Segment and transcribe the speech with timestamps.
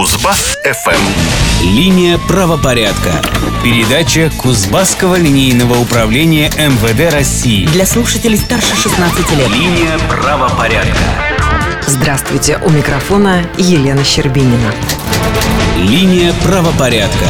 [0.00, 0.98] Кузбасс-ФМ.
[1.62, 3.20] Линия правопорядка.
[3.62, 7.66] Передача Кузбасского линейного управления МВД России.
[7.66, 9.50] Для слушателей старше 16 лет.
[9.50, 10.96] Линия правопорядка.
[11.86, 14.72] Здравствуйте, у микрофона Елена Щербинина.
[15.76, 17.26] Линия правопорядка.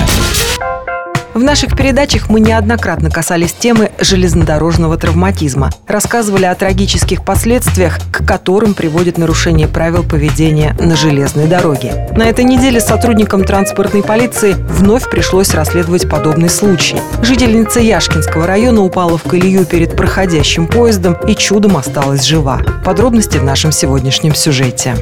[1.32, 8.74] В наших передачах мы неоднократно касались темы железнодорожного травматизма, рассказывали о трагических последствиях, к которым
[8.74, 12.08] приводит нарушение правил поведения на железной дороге.
[12.16, 16.96] На этой неделе сотрудникам транспортной полиции вновь пришлось расследовать подобный случай.
[17.22, 22.60] Жительница Яшкинского района упала в колею перед проходящим поездом и чудом осталась жива.
[22.84, 24.96] Подробности в нашем сегодняшнем сюжете.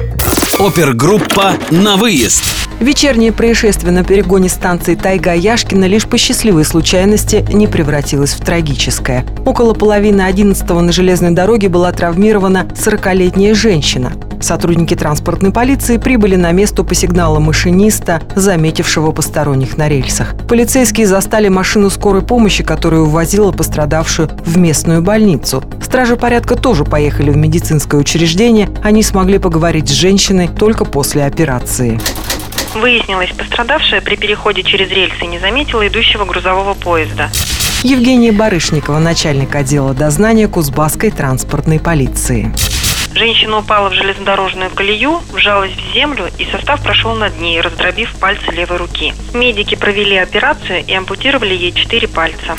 [0.59, 2.68] Опергруппа «На выезд».
[2.79, 9.25] Вечернее происшествие на перегоне станции Тайга-Яшкина лишь по счастливой случайности не превратилось в трагическое.
[9.45, 14.13] Около половины одиннадцатого на железной дороге была травмирована 40-летняя женщина.
[14.41, 20.35] Сотрудники транспортной полиции прибыли на место по сигналу машиниста, заметившего посторонних на рельсах.
[20.47, 25.61] Полицейские застали машину скорой помощи, которая увозила пострадавшую в местную больницу.
[25.83, 28.69] Стражи порядка тоже поехали в медицинское учреждение.
[28.81, 31.99] Они смогли поговорить с женщиной только после операции.
[32.75, 37.29] Выяснилось, пострадавшая при переходе через рельсы не заметила идущего грузового поезда.
[37.83, 42.53] Евгения Барышникова, начальник отдела дознания Кузбасской транспортной полиции.
[43.13, 48.51] Женщина упала в железнодорожную колею, вжалась в землю, и состав прошел над ней, раздробив пальцы
[48.51, 49.13] левой руки.
[49.33, 52.55] Медики провели операцию и ампутировали ей четыре пальца.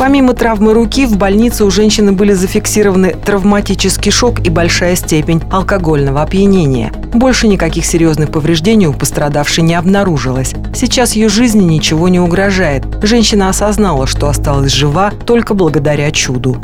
[0.00, 6.22] Помимо травмы руки, в больнице у женщины были зафиксированы травматический шок и большая степень алкогольного
[6.22, 6.90] опьянения.
[7.12, 10.54] Больше никаких серьезных повреждений у пострадавшей не обнаружилось.
[10.74, 12.84] Сейчас ее жизни ничего не угрожает.
[13.02, 16.62] Женщина осознала, что осталась жива только благодаря чуду.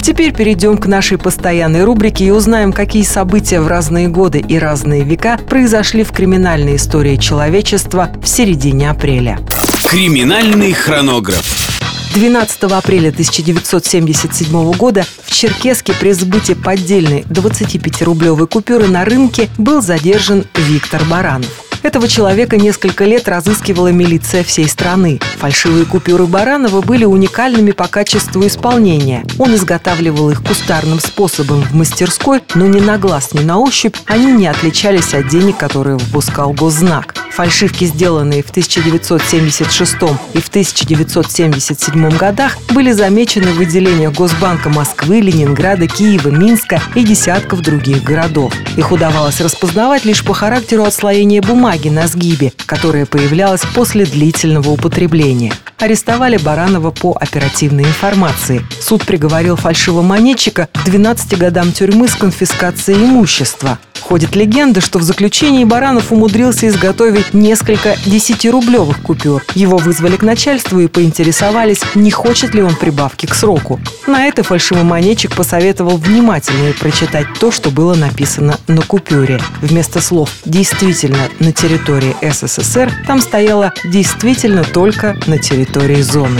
[0.00, 5.02] Теперь перейдем к нашей постоянной рубрике и узнаем, какие события в разные годы и разные
[5.02, 9.40] века произошли в криминальной истории человечества в середине апреля.
[9.90, 11.55] Криминальный хронограф.
[12.16, 20.46] 12 апреля 1977 года в Черкеске при сбытии поддельной 25-рублевой купюры на рынке был задержан
[20.54, 21.50] Виктор Баранов.
[21.82, 25.20] Этого человека несколько лет разыскивала милиция всей страны.
[25.36, 29.22] Фальшивые купюры Баранова были уникальными по качеству исполнения.
[29.38, 34.32] Он изготавливал их кустарным способом в мастерской, но ни на глаз, ни на ощупь они
[34.32, 37.25] не отличались от денег, которые выпускал госзнак.
[37.36, 39.94] Фальшивки, сделанные в 1976
[40.32, 47.60] и в 1977 годах, были замечены в выделениях Госбанка Москвы, Ленинграда, Киева, Минска и десятков
[47.60, 48.54] других городов.
[48.78, 55.52] Их удавалось распознавать лишь по характеру отслоения бумаги на сгибе, которая появлялась после длительного употребления.
[55.78, 58.64] Арестовали Баранова по оперативной информации.
[58.80, 63.78] Суд приговорил фальшивомонетчика к 12 годам тюрьмы с конфискацией имущества.
[64.08, 69.42] Ходит легенда, что в заключении Баранов умудрился изготовить несколько 10-рублевых купюр.
[69.56, 73.80] Его вызвали к начальству и поинтересовались, не хочет ли он прибавки к сроку.
[74.06, 79.40] На это фальшивомонетчик посоветовал внимательнее прочитать то, что было написано на купюре.
[79.60, 86.38] Вместо слов «действительно на территории СССР» там стояло «действительно только на территории зоны».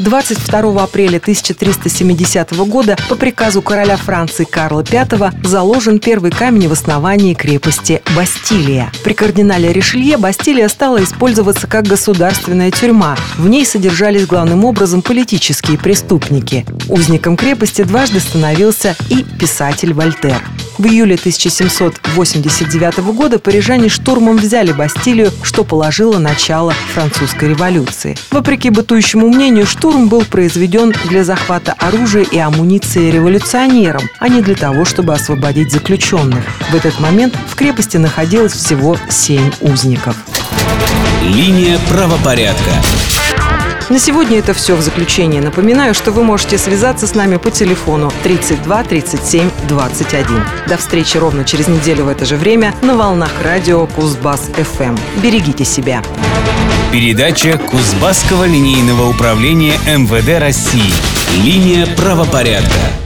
[0.00, 7.34] 22 апреля 1370 года по приказу короля Франции Карла V заложен первый камень в основании
[7.34, 8.90] крепости Бастилия.
[9.04, 13.16] При кардинале Ришелье Бастилия стала использоваться как государственная тюрьма.
[13.36, 16.64] В ней содержались главным образом политические преступники.
[16.88, 20.42] Узником крепости дважды становился и писатель Вольтер.
[20.80, 28.16] В июле 1789 года парижане штурмом взяли Бастилию, что положило начало французской революции.
[28.30, 34.54] Вопреки бытующему мнению, штурм был произведен для захвата оружия и амуниции революционерам, а не для
[34.54, 36.42] того, чтобы освободить заключенных.
[36.70, 40.16] В этот момент в крепости находилось всего семь узников.
[41.22, 42.70] Линия правопорядка.
[43.90, 45.42] На сегодня это все в заключение.
[45.42, 50.44] Напоминаю, что вы можете связаться с нами по телефону 32 37 21.
[50.68, 54.96] До встречи ровно через неделю в это же время на волнах радио Кузбасс ФМ.
[55.20, 56.04] Берегите себя.
[56.92, 60.92] Передача Кузбасского линейного управления МВД России.
[61.44, 62.99] Линия правопорядка.